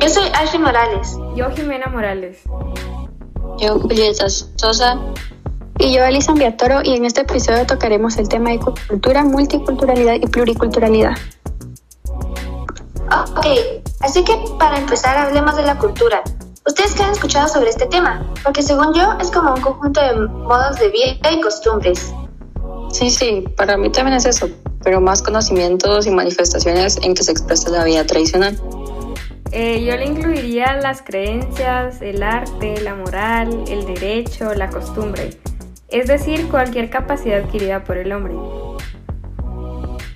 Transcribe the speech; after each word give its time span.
Yo 0.00 0.08
soy 0.08 0.24
Ashley 0.34 0.60
Morales. 0.60 1.16
Yo 1.36 1.50
Jimena 1.50 1.86
Morales. 1.88 2.38
Yo 3.58 3.78
Julieta 3.78 4.26
Sosa. 4.28 4.98
Y 5.78 5.92
yo 5.92 6.04
Alison 6.04 6.36
Viatoro 6.36 6.80
y 6.82 6.96
en 6.96 7.04
este 7.04 7.22
episodio 7.22 7.66
tocaremos 7.66 8.16
el 8.16 8.28
tema 8.28 8.50
de 8.50 8.58
cultura, 8.58 9.22
multiculturalidad 9.24 10.14
y 10.14 10.26
pluriculturalidad. 10.26 11.12
Ok, 13.36 13.46
así 14.00 14.24
que 14.24 14.38
para 14.58 14.78
empezar 14.78 15.16
hablemos 15.18 15.56
de 15.56 15.64
la 15.64 15.76
cultura. 15.78 16.22
¿Ustedes 16.66 16.94
qué 16.94 17.02
han 17.02 17.12
escuchado 17.12 17.48
sobre 17.48 17.70
este 17.70 17.86
tema? 17.86 18.24
Porque 18.44 18.62
según 18.62 18.94
yo 18.94 19.12
es 19.20 19.30
como 19.30 19.54
un 19.54 19.60
conjunto 19.60 20.00
de 20.00 20.14
modos 20.28 20.78
de 20.78 20.88
vida 20.88 21.32
y 21.32 21.40
costumbres. 21.40 22.14
Sí, 22.92 23.10
sí, 23.10 23.44
para 23.56 23.76
mí 23.76 23.90
también 23.90 24.16
es 24.16 24.24
eso, 24.24 24.48
pero 24.82 25.00
más 25.00 25.22
conocimientos 25.22 26.06
y 26.06 26.10
manifestaciones 26.10 26.98
en 27.02 27.14
que 27.14 27.24
se 27.24 27.32
expresa 27.32 27.70
la 27.70 27.84
vida 27.84 28.06
tradicional. 28.06 28.58
Eh, 29.54 29.84
yo 29.84 29.94
le 29.98 30.06
incluiría 30.06 30.80
las 30.80 31.02
creencias, 31.02 32.00
el 32.00 32.22
arte, 32.22 32.80
la 32.80 32.94
moral, 32.94 33.64
el 33.68 33.84
derecho, 33.84 34.54
la 34.54 34.70
costumbre, 34.70 35.38
es 35.88 36.06
decir, 36.06 36.48
cualquier 36.48 36.88
capacidad 36.88 37.40
adquirida 37.44 37.84
por 37.84 37.98
el 37.98 38.12
hombre. 38.12 38.32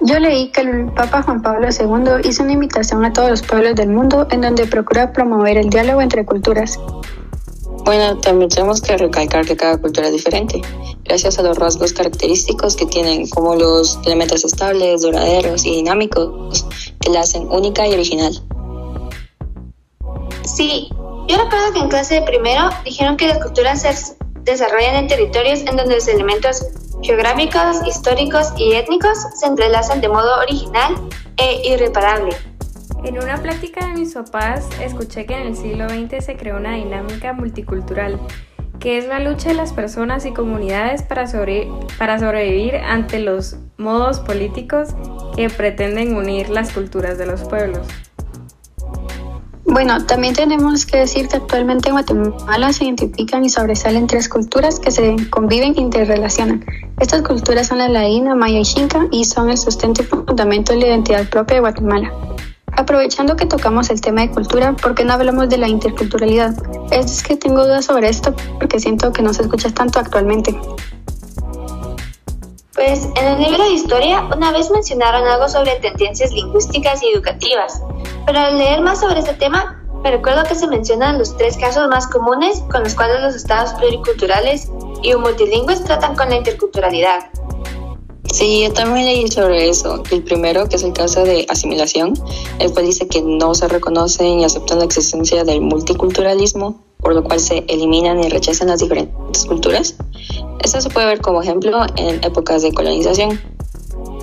Yo 0.00 0.18
leí 0.20 0.50
que 0.52 0.62
el 0.62 0.86
Papa 0.86 1.22
Juan 1.22 1.42
Pablo 1.42 1.68
II 1.68 2.26
hizo 2.26 2.44
una 2.44 2.52
invitación 2.52 3.04
a 3.04 3.12
todos 3.12 3.28
los 3.28 3.42
pueblos 3.42 3.74
del 3.74 3.90
mundo 3.90 4.26
en 4.30 4.40
donde 4.40 4.66
procura 4.66 5.12
promover 5.12 5.58
el 5.58 5.68
diálogo 5.68 6.00
entre 6.00 6.24
culturas. 6.24 6.78
Bueno, 7.84 8.16
también 8.18 8.48
tenemos 8.48 8.80
que 8.80 8.96
recalcar 8.96 9.44
que 9.44 9.54
cada 9.54 9.76
cultura 9.76 10.06
es 10.06 10.14
diferente, 10.14 10.62
gracias 11.04 11.38
a 11.38 11.42
los 11.42 11.58
rasgos 11.58 11.92
característicos 11.92 12.74
que 12.74 12.86
tienen, 12.86 13.28
como 13.28 13.54
los 13.54 13.98
elementos 14.06 14.46
estables, 14.46 15.02
duraderos 15.02 15.66
y 15.66 15.72
dinámicos, 15.72 16.66
que 17.00 17.10
la 17.10 17.20
hacen 17.20 17.46
única 17.50 17.86
y 17.86 17.92
original. 17.92 18.42
Sí, 20.56 20.88
yo 21.28 21.36
recuerdo 21.36 21.74
que 21.74 21.80
en 21.80 21.88
clase 21.90 22.14
de 22.14 22.22
primero 22.22 22.70
dijeron 22.82 23.18
que 23.18 23.28
las 23.28 23.44
culturas 23.44 23.82
se 23.82 24.16
desarrollan 24.44 24.94
en 24.94 25.06
territorios 25.06 25.60
en 25.60 25.76
donde 25.76 25.96
los 25.96 26.08
elementos 26.08 26.64
geográficos, 27.02 27.86
históricos 27.86 28.54
y 28.56 28.72
étnicos 28.72 29.18
se 29.38 29.44
entrelazan 29.44 30.00
de 30.00 30.08
modo 30.08 30.38
original 30.38 30.94
e 31.36 31.60
irreparable. 31.68 32.34
En 33.04 33.18
una 33.18 33.36
plática 33.36 33.86
de 33.86 34.00
mis 34.00 34.14
papás 34.14 34.66
escuché 34.80 35.26
que 35.26 35.34
en 35.34 35.48
el 35.48 35.56
siglo 35.56 35.90
XX 35.90 36.24
se 36.24 36.38
creó 36.38 36.56
una 36.56 36.76
dinámica 36.76 37.34
multicultural, 37.34 38.18
que 38.80 38.96
es 38.96 39.06
la 39.06 39.20
lucha 39.20 39.50
de 39.50 39.56
las 39.56 39.74
personas 39.74 40.24
y 40.24 40.32
comunidades 40.32 41.02
para, 41.02 41.26
para 41.98 42.18
sobrevivir 42.18 42.76
ante 42.76 43.18
los 43.18 43.56
modos 43.76 44.20
políticos 44.20 44.88
que 45.36 45.50
pretenden 45.50 46.16
unir 46.16 46.48
las 46.48 46.72
culturas 46.72 47.18
de 47.18 47.26
los 47.26 47.42
pueblos. 47.44 47.86
Bueno, 49.76 50.06
también 50.06 50.32
tenemos 50.32 50.86
que 50.86 50.96
decir 50.96 51.28
que 51.28 51.36
actualmente 51.36 51.90
en 51.90 51.96
Guatemala 51.96 52.72
se 52.72 52.84
identifican 52.84 53.44
y 53.44 53.50
sobresalen 53.50 54.06
tres 54.06 54.26
culturas 54.26 54.80
que 54.80 54.90
se 54.90 55.14
conviven 55.28 55.74
e 55.76 55.82
interrelacionan. 55.82 56.64
Estas 56.98 57.20
culturas 57.20 57.66
son 57.66 57.76
la 57.76 57.88
laína, 57.90 58.34
maya 58.34 58.58
y 58.58 58.64
xinca 58.64 59.06
y 59.10 59.26
son 59.26 59.50
el 59.50 59.58
sustento 59.58 60.00
y 60.00 60.06
fundamento 60.06 60.72
de 60.72 60.78
la 60.78 60.86
identidad 60.86 61.28
propia 61.28 61.56
de 61.56 61.60
Guatemala. 61.60 62.10
Aprovechando 62.72 63.36
que 63.36 63.44
tocamos 63.44 63.90
el 63.90 64.00
tema 64.00 64.22
de 64.22 64.30
cultura, 64.30 64.72
¿por 64.72 64.94
qué 64.94 65.04
no 65.04 65.12
hablamos 65.12 65.50
de 65.50 65.58
la 65.58 65.68
interculturalidad? 65.68 66.54
Es 66.90 67.22
que 67.22 67.36
tengo 67.36 67.62
dudas 67.62 67.84
sobre 67.84 68.08
esto 68.08 68.34
porque 68.58 68.80
siento 68.80 69.12
que 69.12 69.20
no 69.20 69.34
se 69.34 69.42
escucha 69.42 69.68
tanto 69.74 69.98
actualmente. 69.98 70.58
Pues 72.76 73.08
en 73.16 73.26
el 73.26 73.40
libro 73.40 73.64
de 73.64 73.70
historia 73.70 74.28
una 74.36 74.52
vez 74.52 74.70
mencionaron 74.70 75.26
algo 75.26 75.48
sobre 75.48 75.76
tendencias 75.76 76.30
lingüísticas 76.30 77.02
y 77.02 77.08
educativas, 77.08 77.82
pero 78.26 78.38
al 78.38 78.58
leer 78.58 78.82
más 78.82 79.00
sobre 79.00 79.20
este 79.20 79.32
tema 79.32 79.82
me 80.04 80.10
recuerdo 80.10 80.44
que 80.44 80.54
se 80.54 80.66
mencionan 80.66 81.18
los 81.18 81.34
tres 81.38 81.56
casos 81.56 81.88
más 81.88 82.06
comunes 82.06 82.62
con 82.70 82.84
los 82.84 82.94
cuales 82.94 83.22
los 83.22 83.34
estados 83.34 83.72
pluriculturales 83.80 84.68
y 85.02 85.14
multilingües 85.14 85.84
tratan 85.84 86.14
con 86.16 86.28
la 86.28 86.36
interculturalidad. 86.36 87.30
Sí, 88.36 88.64
yo 88.64 88.70
también 88.70 89.06
leí 89.06 89.28
sobre 89.28 89.66
eso. 89.70 90.02
El 90.10 90.22
primero, 90.22 90.68
que 90.68 90.76
es 90.76 90.82
el 90.82 90.92
caso 90.92 91.24
de 91.24 91.46
asimilación, 91.48 92.12
el 92.58 92.70
cual 92.70 92.84
dice 92.84 93.08
que 93.08 93.22
no 93.22 93.54
se 93.54 93.66
reconocen 93.66 94.40
y 94.40 94.44
aceptan 94.44 94.78
la 94.78 94.84
existencia 94.84 95.42
del 95.42 95.62
multiculturalismo, 95.62 96.84
por 96.98 97.14
lo 97.14 97.24
cual 97.24 97.40
se 97.40 97.64
eliminan 97.66 98.22
y 98.22 98.28
rechazan 98.28 98.68
las 98.68 98.80
diferentes 98.80 99.46
culturas. 99.46 99.96
Esto 100.62 100.82
se 100.82 100.90
puede 100.90 101.06
ver 101.06 101.22
como 101.22 101.40
ejemplo 101.40 101.80
en 101.96 102.22
épocas 102.22 102.60
de 102.60 102.74
colonización. 102.74 103.40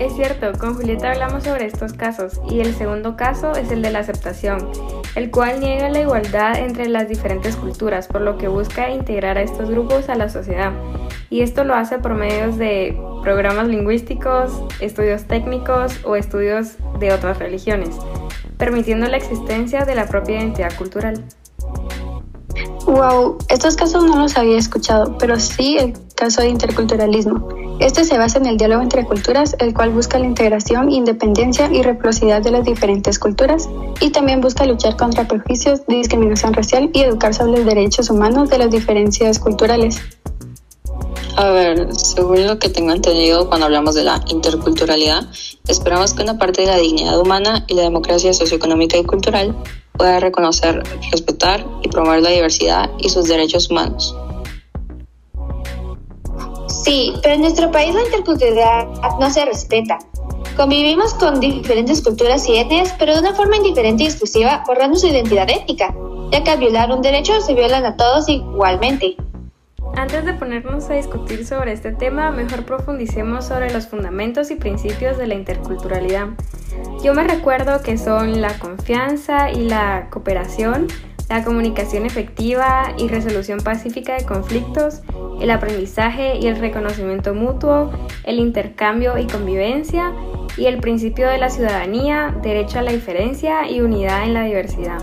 Es 0.00 0.14
cierto, 0.14 0.58
con 0.58 0.76
Julieta 0.76 1.10
hablamos 1.10 1.44
sobre 1.44 1.66
estos 1.66 1.92
casos 1.92 2.40
y 2.48 2.60
el 2.60 2.74
segundo 2.74 3.16
caso 3.16 3.52
es 3.52 3.70
el 3.70 3.82
de 3.82 3.90
la 3.90 3.98
aceptación, 3.98 4.70
el 5.14 5.30
cual 5.30 5.60
niega 5.60 5.90
la 5.90 6.00
igualdad 6.00 6.58
entre 6.58 6.88
las 6.88 7.06
diferentes 7.06 7.54
culturas, 7.54 8.08
por 8.08 8.22
lo 8.22 8.38
que 8.38 8.48
busca 8.48 8.88
integrar 8.88 9.36
a 9.36 9.42
estos 9.42 9.68
grupos 9.68 10.08
a 10.08 10.14
la 10.14 10.30
sociedad. 10.30 10.72
Y 11.28 11.42
esto 11.42 11.64
lo 11.64 11.74
hace 11.74 11.98
por 11.98 12.14
medios 12.14 12.56
de 12.56 12.98
programas 13.22 13.68
lingüísticos, 13.68 14.50
estudios 14.80 15.24
técnicos 15.24 16.00
o 16.02 16.16
estudios 16.16 16.78
de 16.98 17.12
otras 17.12 17.38
religiones, 17.38 17.90
permitiendo 18.56 19.06
la 19.06 19.18
existencia 19.18 19.84
de 19.84 19.96
la 19.96 20.06
propia 20.06 20.38
identidad 20.38 20.74
cultural. 20.78 21.22
Wow, 22.86 23.36
estos 23.50 23.76
casos 23.76 24.02
no 24.04 24.16
los 24.16 24.38
había 24.38 24.56
escuchado, 24.56 25.18
pero 25.18 25.38
sí 25.38 25.76
el 25.76 25.92
caso 26.16 26.40
de 26.40 26.48
interculturalismo. 26.48 27.59
Este 27.80 28.04
se 28.04 28.18
basa 28.18 28.38
en 28.38 28.44
el 28.44 28.58
diálogo 28.58 28.82
entre 28.82 29.06
culturas, 29.06 29.56
el 29.58 29.72
cual 29.72 29.88
busca 29.88 30.18
la 30.18 30.26
integración, 30.26 30.92
independencia 30.92 31.70
y 31.72 31.82
reciprocidad 31.82 32.42
de 32.42 32.50
las 32.50 32.64
diferentes 32.64 33.18
culturas, 33.18 33.70
y 34.00 34.10
también 34.10 34.42
busca 34.42 34.66
luchar 34.66 34.98
contra 34.98 35.26
prejuicios, 35.26 35.80
discriminación 35.88 36.52
racial 36.52 36.90
y 36.92 37.00
educar 37.00 37.32
sobre 37.32 37.52
los 37.52 37.64
derechos 37.64 38.10
humanos 38.10 38.50
de 38.50 38.58
las 38.58 38.70
diferencias 38.70 39.38
culturales. 39.38 39.98
A 41.36 41.48
ver, 41.52 41.94
según 41.94 42.46
lo 42.46 42.58
que 42.58 42.68
tengo 42.68 42.92
entendido 42.92 43.48
cuando 43.48 43.64
hablamos 43.64 43.94
de 43.94 44.04
la 44.04 44.20
interculturalidad, 44.26 45.26
esperamos 45.66 46.12
que 46.12 46.22
una 46.22 46.36
parte 46.36 46.60
de 46.60 46.66
la 46.66 46.76
dignidad 46.76 47.18
humana 47.18 47.64
y 47.66 47.72
la 47.72 47.82
democracia 47.82 48.34
socioeconómica 48.34 48.98
y 48.98 49.04
cultural 49.04 49.56
pueda 49.92 50.20
reconocer, 50.20 50.82
respetar 51.10 51.64
y 51.82 51.88
promover 51.88 52.20
la 52.20 52.30
diversidad 52.30 52.90
y 52.98 53.08
sus 53.08 53.24
derechos 53.24 53.70
humanos. 53.70 54.14
Sí, 56.70 57.12
pero 57.22 57.34
en 57.34 57.40
nuestro 57.42 57.70
país 57.70 57.94
la 57.94 58.04
interculturalidad 58.04 58.86
no 59.18 59.30
se 59.30 59.44
respeta. 59.44 59.98
Convivimos 60.56 61.14
con 61.14 61.40
diferentes 61.40 62.02
culturas 62.02 62.48
y 62.48 62.58
etnias, 62.58 62.94
pero 62.98 63.14
de 63.14 63.20
una 63.20 63.34
forma 63.34 63.56
indiferente 63.56 64.04
y 64.04 64.06
exclusiva, 64.06 64.62
borrando 64.66 64.96
su 64.96 65.08
identidad 65.08 65.48
étnica, 65.50 65.94
ya 66.30 66.44
que 66.44 66.50
al 66.50 66.58
violar 66.58 66.90
un 66.90 67.02
derecho 67.02 67.40
se 67.40 67.54
violan 67.54 67.84
a 67.84 67.96
todos 67.96 68.28
igualmente. 68.28 69.16
Antes 69.96 70.24
de 70.24 70.34
ponernos 70.34 70.88
a 70.88 70.94
discutir 70.94 71.44
sobre 71.44 71.72
este 71.72 71.92
tema, 71.92 72.30
mejor 72.30 72.64
profundicemos 72.64 73.46
sobre 73.46 73.72
los 73.72 73.88
fundamentos 73.88 74.50
y 74.50 74.54
principios 74.54 75.18
de 75.18 75.26
la 75.26 75.34
interculturalidad. 75.34 76.28
Yo 77.02 77.14
me 77.14 77.24
recuerdo 77.24 77.82
que 77.82 77.98
son 77.98 78.40
la 78.40 78.58
confianza 78.58 79.50
y 79.50 79.64
la 79.64 80.08
cooperación, 80.10 80.86
la 81.30 81.44
comunicación 81.44 82.06
efectiva 82.06 82.92
y 82.98 83.06
resolución 83.06 83.60
pacífica 83.60 84.16
de 84.16 84.26
conflictos, 84.26 85.00
el 85.40 85.50
aprendizaje 85.52 86.36
y 86.38 86.48
el 86.48 86.56
reconocimiento 86.56 87.34
mutuo, 87.34 87.92
el 88.24 88.40
intercambio 88.40 89.16
y 89.16 89.28
convivencia, 89.28 90.12
y 90.56 90.66
el 90.66 90.80
principio 90.80 91.28
de 91.28 91.38
la 91.38 91.48
ciudadanía, 91.48 92.36
derecho 92.42 92.80
a 92.80 92.82
la 92.82 92.90
diferencia 92.90 93.70
y 93.70 93.80
unidad 93.80 94.24
en 94.24 94.34
la 94.34 94.42
diversidad. 94.42 94.98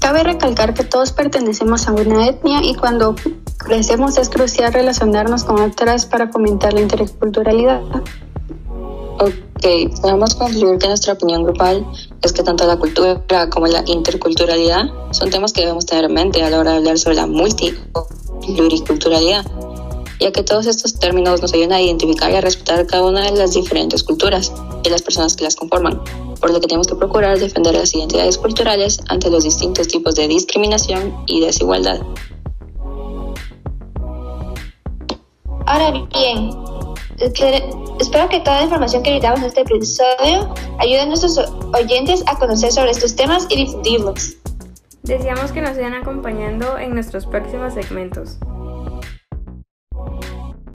Cabe 0.00 0.22
recalcar 0.22 0.72
que 0.72 0.84
todos 0.84 1.10
pertenecemos 1.10 1.88
a 1.88 1.92
una 1.92 2.28
etnia 2.28 2.60
y 2.62 2.76
cuando 2.76 3.16
crecemos 3.58 4.16
es 4.16 4.30
crucial 4.30 4.72
relacionarnos 4.72 5.42
con 5.42 5.60
otras 5.60 6.06
para 6.06 6.28
fomentar 6.28 6.72
la 6.72 6.80
interculturalidad. 6.80 7.82
Ok, 9.20 10.00
podemos 10.00 10.36
concluir 10.36 10.78
que 10.78 10.86
nuestra 10.86 11.14
opinión 11.14 11.42
grupal 11.42 11.84
es 12.22 12.32
que 12.32 12.44
tanto 12.44 12.64
la 12.68 12.76
cultura 12.76 13.20
como 13.50 13.66
la 13.66 13.82
interculturalidad 13.84 14.84
son 15.10 15.30
temas 15.30 15.52
que 15.52 15.62
debemos 15.62 15.86
tener 15.86 16.04
en 16.04 16.14
mente 16.14 16.40
a 16.44 16.50
la 16.50 16.60
hora 16.60 16.70
de 16.72 16.76
hablar 16.76 16.98
sobre 17.00 17.16
la 17.16 17.26
multi 17.26 17.74
pluriculturalidad, 18.46 19.44
ya 20.20 20.30
que 20.30 20.44
todos 20.44 20.66
estos 20.66 20.94
términos 21.00 21.42
nos 21.42 21.52
ayudan 21.52 21.72
a 21.72 21.80
identificar 21.80 22.30
y 22.30 22.36
a 22.36 22.40
respetar 22.40 22.86
cada 22.86 23.04
una 23.04 23.22
de 23.22 23.32
las 23.32 23.54
diferentes 23.54 24.04
culturas 24.04 24.52
y 24.84 24.88
las 24.88 25.02
personas 25.02 25.34
que 25.34 25.42
las 25.42 25.56
conforman, 25.56 26.00
por 26.40 26.52
lo 26.52 26.60
que 26.60 26.68
tenemos 26.68 26.86
que 26.86 26.94
procurar 26.94 27.40
defender 27.40 27.74
las 27.74 27.92
identidades 27.94 28.38
culturales 28.38 29.00
ante 29.08 29.30
los 29.30 29.42
distintos 29.42 29.88
tipos 29.88 30.14
de 30.14 30.28
discriminación 30.28 31.16
y 31.26 31.40
desigualdad. 31.40 32.00
Ahora 35.66 35.90
bien, 35.90 36.67
espero 37.20 38.28
que 38.28 38.40
toda 38.40 38.58
la 38.58 38.62
información 38.64 39.02
que 39.02 39.10
editamos 39.10 39.40
en 39.40 39.46
este 39.46 39.60
episodio 39.62 40.54
ayude 40.78 41.00
a 41.00 41.06
nuestros 41.06 41.38
oyentes 41.74 42.22
a 42.26 42.36
conocer 42.36 42.72
sobre 42.72 42.90
estos 42.90 43.16
temas 43.16 43.46
y 43.50 43.56
difundirlos. 43.56 44.36
Deseamos 45.02 45.52
que 45.52 45.60
nos 45.60 45.74
sigan 45.74 45.94
acompañando 45.94 46.78
en 46.78 46.94
nuestros 46.94 47.26
próximos 47.26 47.74
segmentos. 47.74 48.38